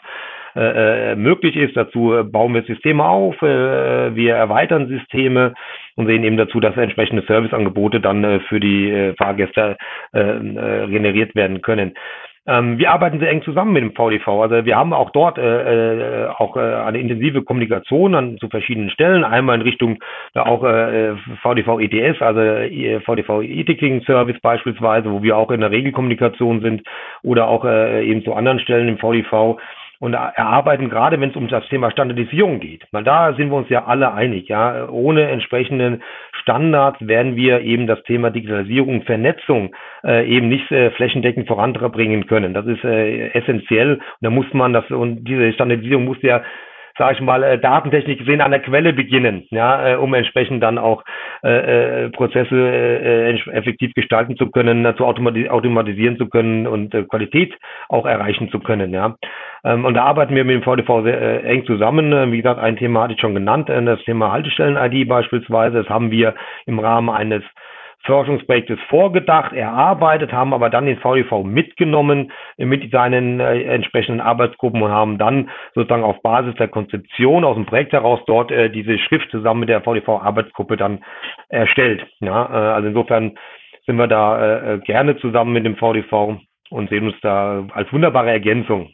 [0.56, 1.76] äh, äh, möglich ist.
[1.76, 5.54] Dazu äh, bauen wir Systeme auf, äh, wir erweitern Systeme
[5.96, 9.78] und sehen eben dazu, dass entsprechende Serviceangebote dann äh, für die Fahrgäste
[10.12, 11.94] generiert werden können.
[12.46, 14.28] Ähm, wir arbeiten sehr eng zusammen mit dem VDV.
[14.28, 19.24] Also wir haben auch dort äh, auch äh, eine intensive Kommunikation an zu verschiedenen Stellen.
[19.24, 20.00] Einmal in Richtung
[20.34, 25.62] äh, auch äh, VDV ETS, also äh, VDV E-Ticketing Service beispielsweise, wo wir auch in
[25.62, 26.84] der Regelkommunikation sind
[27.24, 29.58] oder auch äh, eben zu anderen Stellen im VDV
[30.04, 32.84] und erarbeiten, gerade wenn es um das Thema Standardisierung geht.
[32.92, 34.50] Weil da sind wir uns ja alle einig.
[34.50, 36.04] Ja, ohne entsprechenden
[36.42, 42.54] Standards werden wir eben das Thema Digitalisierung, Vernetzung äh, eben nicht äh, flächendeckend voranbringen können.
[42.54, 43.94] Das ist äh, essentiell.
[43.94, 46.44] Und da muss man das und diese Standardisierung muss ja
[46.98, 50.78] sage ich mal, äh, datentechnisch gesehen an der Quelle beginnen, ja, äh, um entsprechend dann
[50.78, 51.04] auch
[51.44, 56.94] äh, äh, Prozesse äh, effektiv gestalten zu können, äh, zu automatis automatisieren zu können und
[56.94, 57.54] äh, Qualität
[57.90, 59.16] auch erreichen zu können, ja.
[59.64, 62.32] Ähm, und da arbeiten wir mit dem VDV sehr äh, eng zusammen.
[62.32, 65.78] Wie gesagt, ein Thema hatte ich schon genannt, äh, das Thema Haltestellen-ID beispielsweise.
[65.80, 67.44] Das haben wir im Rahmen eines
[68.06, 74.92] Forschungsprojektes vorgedacht, erarbeitet, haben aber dann den VDV mitgenommen mit seinen äh, entsprechenden Arbeitsgruppen und
[74.92, 79.32] haben dann sozusagen auf Basis der Konzeption aus dem Projekt heraus dort äh, diese Schrift
[79.32, 81.04] zusammen mit der VDV-Arbeitsgruppe dann
[81.50, 82.06] erstellt.
[82.20, 83.38] Ja, äh, also insofern
[83.86, 86.38] sind wir da äh, äh gerne zusammen mit dem VDV
[86.70, 88.92] und sehen uns da als wunderbare Ergänzung.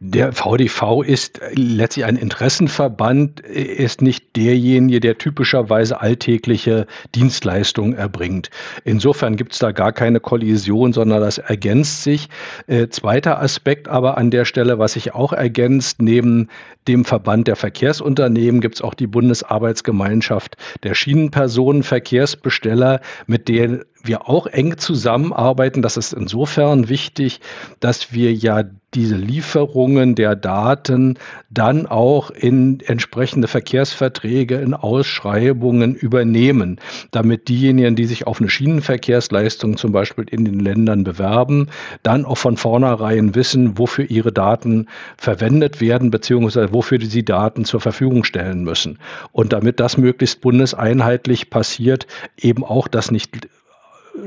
[0.00, 8.50] Der VDV ist letztlich ein Interessenverband, ist nicht derjenige, der typischerweise alltägliche Dienstleistungen erbringt.
[8.84, 12.28] Insofern gibt es da gar keine Kollision, sondern das ergänzt sich.
[12.66, 16.48] Äh, zweiter Aspekt aber an der Stelle, was sich auch ergänzt, neben
[16.88, 24.46] dem Verband der Verkehrsunternehmen gibt es auch die Bundesarbeitsgemeinschaft der Schienenpersonenverkehrsbesteller, mit der wir auch
[24.46, 25.82] eng zusammenarbeiten.
[25.82, 27.40] Das ist insofern wichtig,
[27.80, 28.64] dass wir ja
[28.94, 31.18] diese Lieferungen der Daten
[31.50, 39.76] dann auch in entsprechende Verkehrsverträge, in Ausschreibungen übernehmen, damit diejenigen, die sich auf eine Schienenverkehrsleistung
[39.76, 41.68] zum Beispiel in den Ländern bewerben,
[42.02, 44.86] dann auch von vornherein wissen, wofür ihre Daten
[45.16, 48.98] verwendet werden, beziehungsweise wofür sie Daten zur Verfügung stellen müssen.
[49.32, 53.48] Und damit das möglichst bundeseinheitlich passiert, eben auch das nicht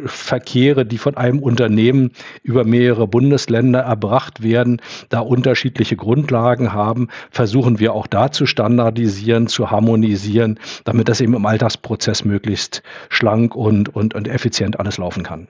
[0.06, 2.12] Verkehre, die von einem Unternehmen
[2.44, 9.48] über mehrere Bundesländer erbracht werden, da unterschiedliche Grundlagen haben, versuchen wir auch da zu standardisieren,
[9.48, 15.24] zu harmonisieren, damit das eben im Alltagsprozess möglichst schlank und, und, und effizient alles laufen
[15.24, 15.48] kann.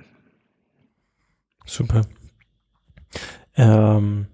[1.66, 2.02] Super.
[3.56, 4.28] Ähm,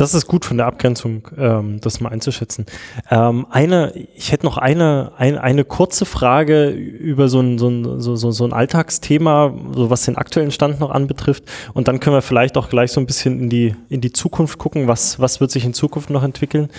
[0.00, 2.64] das ist gut von der Abgrenzung, ähm, das mal einzuschätzen.
[3.10, 8.00] Ähm, eine, ich hätte noch eine, ein, eine kurze Frage über so ein, so, ein,
[8.00, 11.44] so, so, so ein Alltagsthema, so was den aktuellen Stand noch anbetrifft.
[11.74, 14.58] Und dann können wir vielleicht auch gleich so ein bisschen in die, in die Zukunft
[14.58, 16.70] gucken, was, was wird sich in Zukunft noch entwickeln.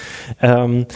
[0.42, 0.88] Ähm,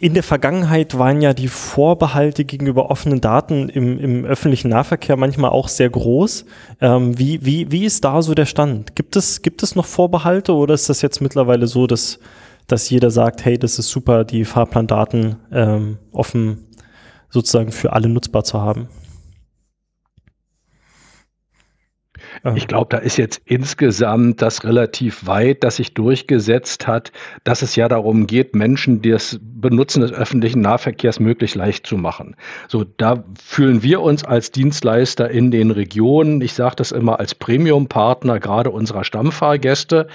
[0.00, 5.50] in der Vergangenheit waren ja die Vorbehalte gegenüber offenen Daten im, im öffentlichen Nahverkehr manchmal
[5.50, 6.44] auch sehr groß.
[6.80, 8.96] Ähm, wie, wie, wie ist da so der Stand?
[8.96, 12.18] Gibt es, gibt es noch Vorbehalte oder ist das jetzt mittlerweile so, dass,
[12.66, 16.66] dass jeder sagt, hey, das ist super, die Fahrplandaten ähm, offen
[17.30, 18.88] sozusagen für alle nutzbar zu haben?
[22.54, 27.10] Ich glaube, da ist jetzt insgesamt das relativ weit, das sich durchgesetzt hat,
[27.42, 32.36] dass es ja darum geht, Menschen das Benutzen des öffentlichen Nahverkehrs möglichst leicht zu machen.
[32.68, 37.34] So, da fühlen wir uns als Dienstleister in den Regionen, ich sage das immer als
[37.34, 40.06] Premium-Partner, gerade unserer Stammfahrgäste,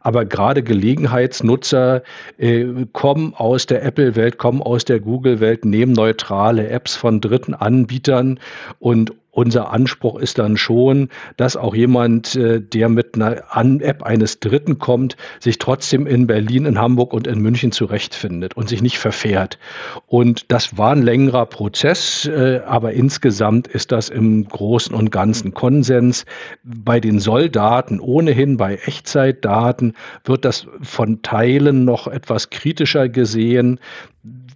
[0.00, 2.02] aber gerade Gelegenheitsnutzer
[2.36, 8.38] äh, kommen aus der Apple-Welt, kommen aus der Google-Welt, nehmen neutrale Apps von dritten Anbietern
[8.78, 14.40] und unser Anspruch ist dann schon, dass auch jemand, äh, der mit einer App eines
[14.40, 18.98] Dritten kommt, sich trotzdem in Berlin, in Hamburg und in München zurechtfindet und sich nicht
[18.98, 19.60] verfährt.
[20.08, 25.54] Und das war ein längerer Prozess, äh, aber insgesamt ist das im Großen und Ganzen
[25.54, 26.24] Konsens.
[26.64, 33.78] Bei den Solldaten ohnehin, bei Echtzeitdaten wird das von Teilen noch etwas kritischer gesehen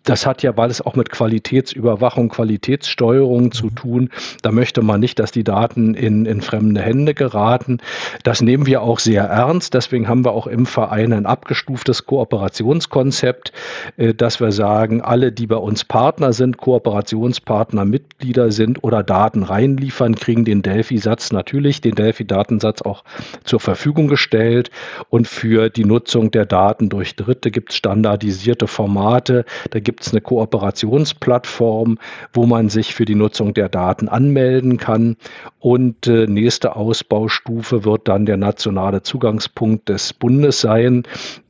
[0.04, 3.74] das hat ja, weil es auch mit Qualitätsüberwachung, Qualitätssteuerung zu mhm.
[3.74, 4.10] tun.
[4.42, 7.78] Da möchte man nicht, dass die Daten in, in fremde Hände geraten.
[8.24, 9.74] Das nehmen wir auch sehr ernst.
[9.74, 13.52] Deswegen haben wir auch im Verein ein abgestuftes Kooperationskonzept,
[13.96, 19.42] äh, dass wir sagen, alle, die bei uns Partner sind, Kooperationspartner, Mitglieder sind oder Daten
[19.42, 23.04] reinliefern, kriegen den Delphi-Satz natürlich, den Delphi-Datensatz auch
[23.44, 24.70] zur Verfügung gestellt.
[25.10, 29.44] Und für die Nutzung der Daten durch Dritte gibt es standardisierte Formate.
[29.70, 31.98] Da gibt gibt es eine Kooperationsplattform,
[32.32, 35.16] wo man sich für die Nutzung der Daten anmelden kann.
[35.58, 41.02] Und äh, nächste Ausbaustufe wird dann der nationale Zugangspunkt des Bundes sein,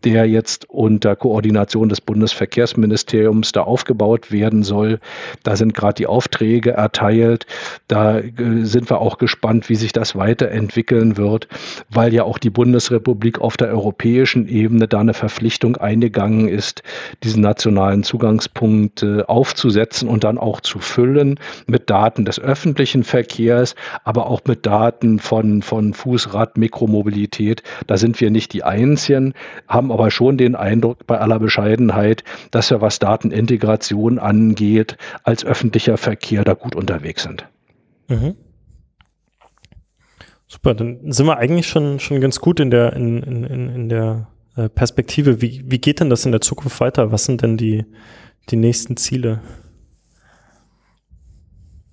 [0.03, 4.99] der jetzt unter Koordination des Bundesverkehrsministeriums da aufgebaut werden soll.
[5.45, 7.47] Da sind gerade die Aufträge erteilt.
[7.87, 8.33] Da äh,
[8.65, 11.47] sind wir auch gespannt, wie sich das weiterentwickeln wird,
[11.91, 16.83] weil ja auch die Bundesrepublik auf der europäischen Ebene da eine Verpflichtung eingegangen ist,
[17.23, 23.75] diesen nationalen Zugang Zugangspunkte aufzusetzen und dann auch zu füllen mit Daten des öffentlichen Verkehrs,
[24.05, 27.63] aber auch mit Daten von, von Fußrad, Mikromobilität.
[27.87, 29.35] Da sind wir nicht die Einzigen,
[29.69, 35.99] haben aber schon den Eindruck bei aller Bescheidenheit, dass wir, was Datenintegration angeht, als öffentlicher
[35.99, 37.47] Verkehr da gut unterwegs sind.
[38.09, 38.35] Mhm.
[40.47, 44.29] Super, dann sind wir eigentlich schon, schon ganz gut in der, in, in, in der
[44.57, 45.41] äh, Perspektive.
[45.41, 47.11] Wie, wie geht denn das in der Zukunft weiter?
[47.11, 47.87] Was sind denn die,
[48.51, 49.41] die nächsten Ziele?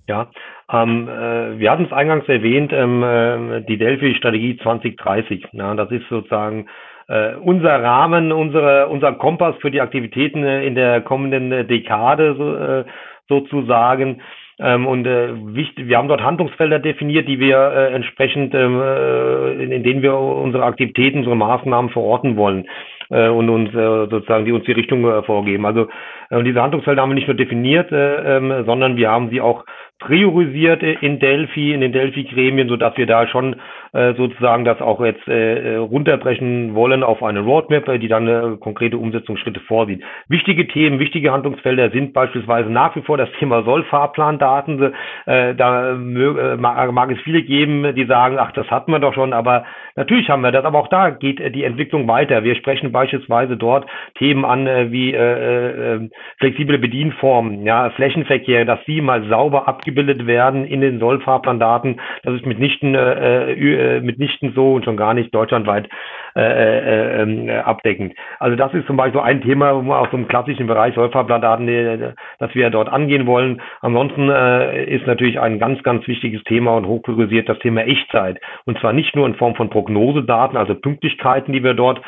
[0.08, 0.28] Ja,
[0.72, 5.46] ähm, äh, wir hatten es eingangs erwähnt, ähm, äh, die Delphi-Strategie 2030.
[5.52, 6.66] Ja, das ist sozusagen
[7.08, 12.34] äh, unser Rahmen, unsere, unser Kompass für die Aktivitäten äh, in der kommenden äh, Dekade
[12.36, 12.84] so, äh,
[13.28, 14.22] sozusagen.
[14.58, 19.82] Ähm, und wichtig, wir haben dort Handlungsfelder definiert, die wir entsprechend, ähm, äh, in, in
[19.82, 22.66] denen wir unsere Aktivitäten, unsere Maßnahmen verorten wollen
[23.10, 25.66] äh, und uns äh, sozusagen die uns die Richtung äh, vorgeben.
[25.66, 25.88] Also
[26.30, 29.64] äh, diese Handlungsfelder haben wir nicht nur definiert, äh, ähm, sondern wir haben sie auch
[29.98, 33.56] priorisiert in Delphi, in den Delphi-Gremien, so dass wir da schon äh,
[33.92, 38.98] sozusagen das auch jetzt äh, runterbrechen wollen auf eine Roadmap, äh, die dann äh, konkrete
[38.98, 40.02] Umsetzungsschritte vorsieht.
[40.28, 44.92] Wichtige Themen, wichtige Handlungsfelder sind beispielsweise nach wie vor das Thema Sollfahrplandaten.
[45.26, 49.32] Äh, da äh, mag, es viele geben, die sagen, ach, das hatten wir doch schon,
[49.32, 49.64] aber
[49.96, 52.44] natürlich haben wir das, aber auch da geht äh, die Entwicklung weiter.
[52.44, 53.86] Wir sprechen beispielsweise dort
[54.18, 60.26] Themen an äh, wie äh, äh, flexible Bedienformen, ja, Flächenverkehr, dass die mal sauber abgebildet
[60.26, 62.00] werden in den Sollfahrplandaten.
[62.22, 65.88] Das ist mitnichten, äh, äh, mitnichten so und schon gar nicht deutschlandweit
[66.36, 68.14] äh, äh, ähm, abdeckend.
[68.38, 72.12] Also das ist zum Beispiel ein Thema, wo man aus einem klassischen Bereich Sollfahrplandaten, äh,
[72.38, 73.60] das wir dort angehen wollen.
[73.80, 78.40] Ansonsten äh, ist natürlich ein ganz, ganz wichtiges Thema und hochpriorisiert das Thema Echtzeit.
[78.64, 82.00] Und zwar nicht nur in Form von Prognosedaten, also Pünktlichkeiten, die wir dort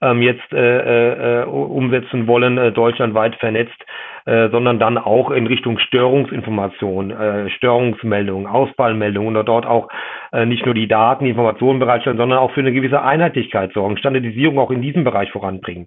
[0.00, 3.76] ähm, jetzt äh, äh, umsetzen wollen, äh, deutschlandweit vernetzt,
[4.26, 9.88] äh, sondern dann auch in Richtung Störungsinformation, äh, Störungsmeldungen, Ausfallmeldungen und dort auch
[10.32, 13.96] äh, nicht nur die Daten, die Informationen bereitstellen, sondern auch für eine gewisse Einheitlichkeit sorgen,
[13.98, 15.86] Standardisierung auch in diesem Bereich voranbringen.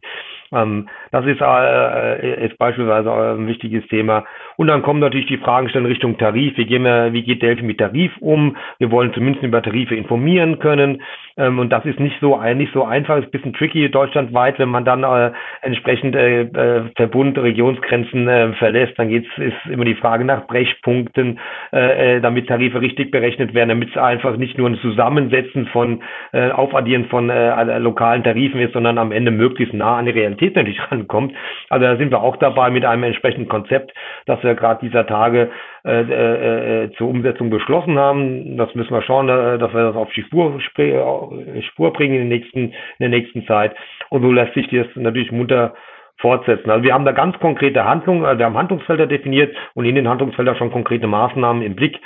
[0.54, 4.24] Ähm, das ist, äh, ist beispielsweise ein wichtiges Thema.
[4.56, 6.58] Und dann kommen natürlich die Fragen stellen Richtung Tarif.
[6.58, 8.56] Wie, gehen wir, wie geht Delphi mit Tarif um?
[8.78, 11.02] Wir wollen zumindest über Tarife informieren können.
[11.38, 14.70] Ähm, und das ist nicht so, nicht so einfach, ist ein bisschen tricky deutschlandweit, wenn
[14.70, 18.98] man dann äh, entsprechend äh, äh, Verbund, Regionsgrenzen äh, verlässt.
[18.98, 21.40] Dann geht's, ist immer die Frage nach Brechpunkten,
[21.74, 26.02] äh, äh damit Tarife richtig berechnet werden, damit es einfach nicht nur ein Zusammensetzen von
[26.32, 30.56] äh, Aufaddieren von äh, lokalen Tarifen ist, sondern am Ende möglichst nah an die Realität
[30.56, 31.34] natürlich rankommt.
[31.70, 33.94] Also da sind wir auch dabei mit einem entsprechenden Konzept,
[34.26, 35.50] dass wir gerade dieser Tage
[35.86, 38.58] äh, äh, äh, zur Umsetzung beschlossen haben.
[38.58, 42.28] Das müssen wir schauen, äh, dass wir das auf die Spur, Spur bringen in, den
[42.28, 43.76] nächsten, in der nächsten Zeit.
[44.10, 45.74] Und so lässt sich das natürlich munter
[46.20, 46.70] fortsetzen.
[46.70, 50.58] Also wir haben da ganz konkrete Handlungen, wir haben Handlungsfelder definiert und in den Handlungsfeldern
[50.58, 51.98] schon konkrete Maßnahmen im Blick.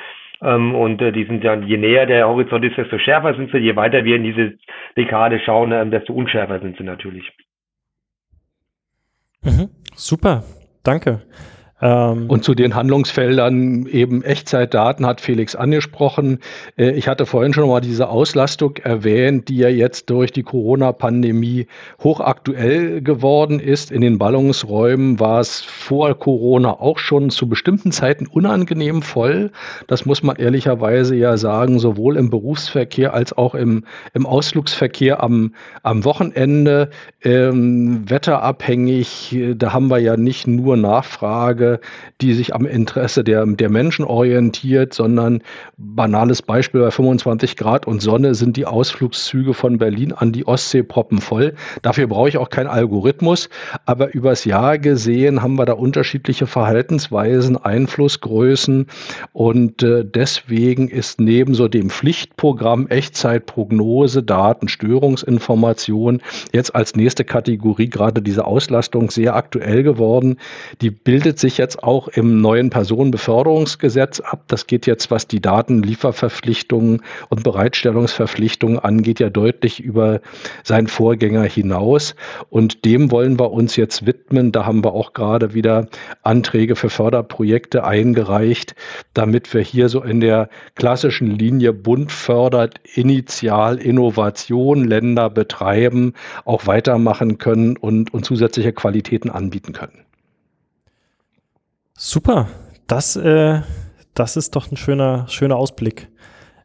[0.41, 3.59] Ähm, und äh, die sind dann, je näher der Horizont ist, desto schärfer sind sie.
[3.59, 4.53] Je weiter wir in diese
[4.97, 7.31] Dekade schauen, äh, desto unschärfer sind sie natürlich.
[9.43, 9.69] Mhm.
[9.95, 10.43] Super,
[10.83, 11.21] danke.
[11.83, 16.39] Ähm und zu den Handlungsfeldern eben Echtzeitdaten hat Felix angesprochen.
[16.77, 21.67] Äh, ich hatte vorhin schon mal diese Auslastung erwähnt, die ja jetzt durch die Corona-Pandemie
[22.01, 23.91] hochaktuell geworden ist.
[23.91, 29.51] In den Ballungsräumen war es vor Corona auch schon zu bestimmten Zeiten unangenehm voll.
[29.87, 35.53] Das muss man ehrlicherweise ja sagen, sowohl im Berufsverkehr als auch im, im Ausflugsverkehr am,
[35.81, 36.91] am Wochenende.
[37.21, 41.72] Ähm, wetterabhängig, da haben wir ja nicht nur Nachfrage
[42.21, 45.41] die sich am Interesse der, der Menschen orientiert, sondern
[45.77, 50.83] banales Beispiel bei 25 Grad und Sonne sind die Ausflugszüge von Berlin an die Ostsee
[50.83, 51.53] proppenvoll.
[51.81, 53.49] Dafür brauche ich auch keinen Algorithmus,
[53.85, 58.87] aber übers Jahr gesehen haben wir da unterschiedliche Verhaltensweisen, Einflussgrößen
[59.31, 67.89] und äh, deswegen ist neben so dem Pflichtprogramm Echtzeitprognose, Daten, Störungsinformation jetzt als nächste Kategorie
[67.89, 70.37] gerade diese Auslastung sehr aktuell geworden.
[70.81, 74.43] Die bildet sich jetzt auch im neuen Personenbeförderungsgesetz ab.
[74.47, 80.19] Das geht jetzt, was die Datenlieferverpflichtungen und Bereitstellungsverpflichtungen angeht, ja deutlich über
[80.63, 82.15] seinen Vorgänger hinaus.
[82.49, 84.51] Und dem wollen wir uns jetzt widmen.
[84.51, 85.87] Da haben wir auch gerade wieder
[86.21, 88.75] Anträge für Förderprojekte eingereicht,
[89.13, 96.67] damit wir hier so in der klassischen Linie Bund fördert, initial Innovation, Länder betreiben, auch
[96.67, 100.03] weitermachen können und, und zusätzliche Qualitäten anbieten können.
[101.95, 102.47] Super,
[102.87, 103.61] das, äh,
[104.13, 106.09] das ist doch ein schöner, schöner Ausblick.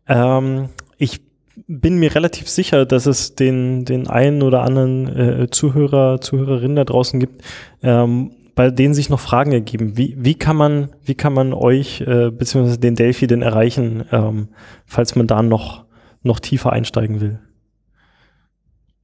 [0.06, 1.20] Ähm, ich
[1.66, 6.84] bin mir relativ sicher, dass es den, den einen oder anderen äh, Zuhörer, Zuhörerinnen da
[6.84, 7.42] draußen gibt,
[7.82, 9.96] ähm, bei denen sich noch Fragen ergeben.
[9.96, 12.78] Wie, wie, kann, man, wie kann man euch äh, bzw.
[12.78, 14.48] den Delphi denn erreichen, ähm,
[14.86, 15.84] falls man da noch,
[16.22, 17.38] noch tiefer einsteigen will?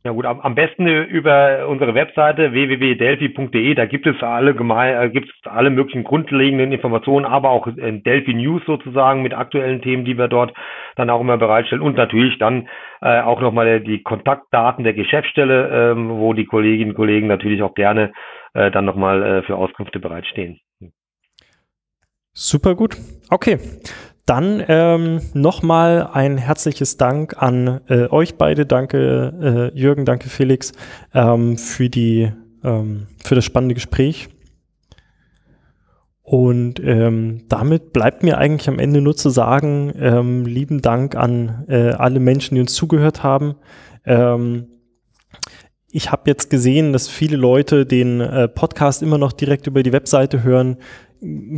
[0.06, 3.74] Ja gut, am, besten über unsere Webseite www.delphi.de.
[3.74, 8.02] Da gibt es alle gemein, äh, gibt es alle möglichen grundlegenden Informationen, aber auch in
[8.02, 10.52] Delphi News sozusagen mit aktuellen Themen, die wir dort
[10.96, 12.68] dann auch immer bereitstellen und natürlich dann
[13.00, 17.74] äh, auch nochmal die Kontaktdaten der Geschäftsstelle, ähm, wo die Kolleginnen und Kollegen natürlich auch
[17.74, 18.12] gerne
[18.52, 20.60] äh, dann nochmal äh, für Auskünfte bereitstehen.
[22.34, 22.98] Super gut.
[23.30, 23.58] Okay.
[24.26, 28.64] Dann ähm, nochmal ein herzliches Dank an äh, euch beide.
[28.64, 30.72] Danke äh, Jürgen, danke Felix
[31.12, 32.32] ähm, für, die,
[32.62, 34.28] ähm, für das spannende Gespräch.
[36.22, 41.66] Und ähm, damit bleibt mir eigentlich am Ende nur zu sagen, ähm, lieben Dank an
[41.68, 43.56] äh, alle Menschen, die uns zugehört haben.
[44.06, 44.68] Ähm,
[45.90, 49.92] ich habe jetzt gesehen, dass viele Leute den äh, Podcast immer noch direkt über die
[49.92, 50.78] Webseite hören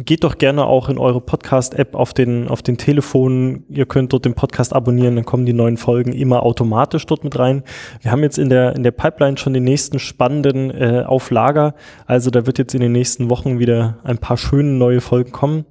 [0.04, 3.64] geht doch gerne auch in eure Podcast-App auf den, auf den Telefonen.
[3.68, 7.38] Ihr könnt dort den Podcast abonnieren, dann kommen die neuen Folgen immer automatisch dort mit
[7.38, 7.64] rein.
[8.00, 11.74] Wir haben jetzt in der, in der Pipeline schon den nächsten spannenden äh, auf Lager.
[12.06, 15.64] Also da wird jetzt in den nächsten Wochen wieder ein paar schöne neue Folgen kommen.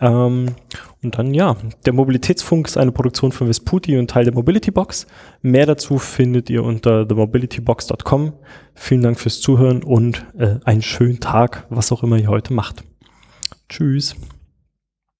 [0.00, 0.54] Ähm,
[1.02, 5.08] Und dann ja, der Mobilitätsfunk ist eine Produktion von Vesputi und Teil der Mobility Box.
[5.40, 8.34] Mehr dazu findet ihr unter themobilitybox.com.
[8.74, 12.84] Vielen Dank fürs Zuhören und äh, einen schönen Tag, was auch immer ihr heute macht.
[13.68, 14.14] Tschüss.